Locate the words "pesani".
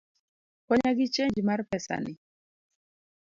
1.69-2.13